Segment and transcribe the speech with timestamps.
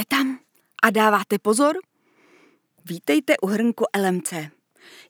[0.00, 0.38] Jste tam
[0.82, 1.76] a dáváte pozor?
[2.84, 4.32] Vítejte u hrnku LMC.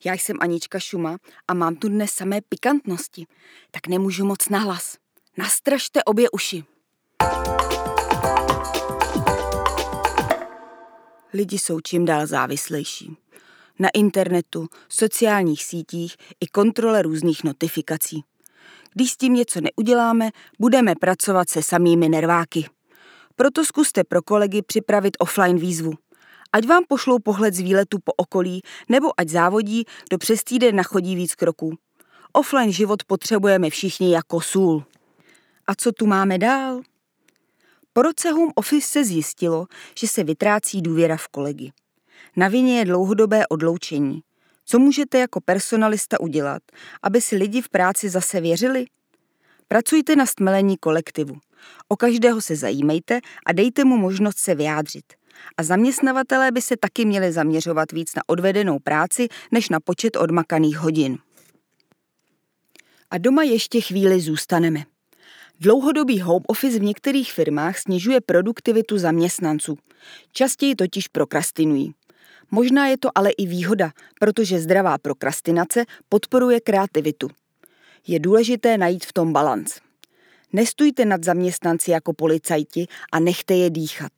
[0.05, 3.27] Já jsem Anička Šuma a mám tu dnes samé pikantnosti,
[3.71, 4.97] tak nemůžu moc nahlas.
[5.39, 6.65] Nastražte obě uši.
[11.33, 13.17] Lidi jsou čím dál závislejší.
[13.79, 18.25] Na internetu, sociálních sítích i kontrole různých notifikací.
[18.95, 22.67] Když s tím něco neuděláme, budeme pracovat se samými nerváky.
[23.41, 25.93] Proto zkuste pro kolegy připravit offline výzvu.
[26.53, 31.17] Ať vám pošlou pohled z výletu po okolí, nebo ať závodí, kdo přes týden nachodí
[31.17, 31.75] víc kroků.
[32.33, 34.85] Offline život potřebujeme všichni jako sůl.
[35.67, 36.81] A co tu máme dál?
[37.93, 39.67] Po roce Home Office se zjistilo,
[39.99, 41.73] že se vytrácí důvěra v kolegy.
[42.37, 44.21] Na vině je dlouhodobé odloučení.
[44.65, 46.63] Co můžete jako personalista udělat,
[47.03, 48.87] aby si lidi v práci zase věřili?
[49.73, 51.37] Pracujte na stmelení kolektivu.
[51.89, 55.05] O každého se zajímejte a dejte mu možnost se vyjádřit.
[55.57, 60.79] A zaměstnavatelé by se taky měli zaměřovat víc na odvedenou práci, než na počet odmakaných
[60.79, 61.19] hodin.
[63.11, 64.85] A doma ještě chvíli zůstaneme.
[65.61, 69.79] Dlouhodobý home office v některých firmách snižuje produktivitu zaměstnanců.
[70.33, 71.95] Častěji totiž prokrastinují.
[72.51, 77.29] Možná je to ale i výhoda, protože zdravá prokrastinace podporuje kreativitu.
[78.07, 79.79] Je důležité najít v tom balanc.
[80.53, 84.13] Nestůjte nad zaměstnanci jako policajti a nechte je dýchat.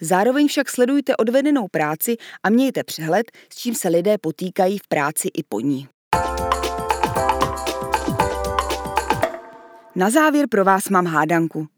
[0.00, 5.28] Zároveň však sledujte odvedenou práci a mějte přehled, s čím se lidé potýkají v práci
[5.34, 5.88] i po ní.
[9.94, 11.68] Na závěr pro vás mám hádanku.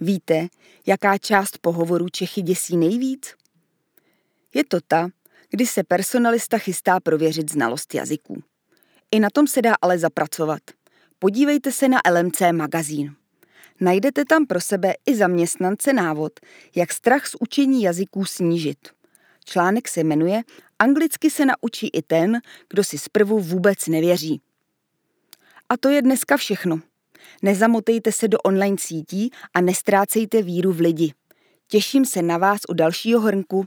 [0.00, 0.48] Víte,
[0.86, 3.34] jaká část pohovoru Čechy děsí nejvíc?
[4.54, 5.08] Je to ta,
[5.50, 8.42] kdy se personalista chystá prověřit znalost jazyků.
[9.10, 10.60] I na tom se dá ale zapracovat.
[11.18, 13.14] Podívejte se na LMC magazín.
[13.80, 16.32] Najdete tam pro sebe i zaměstnance návod,
[16.74, 18.78] jak strach z učení jazyků snížit.
[19.44, 20.42] Článek se jmenuje
[20.78, 24.40] Anglicky se naučí i ten, kdo si zprvu vůbec nevěří.
[25.68, 26.80] A to je dneska všechno.
[27.42, 31.12] Nezamotejte se do online sítí a nestrácejte víru v lidi.
[31.68, 33.66] Těším se na vás u dalšího hrnku.